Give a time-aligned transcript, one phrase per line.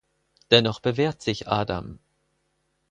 [0.49, 1.99] Dennoch bewährt sich Adam.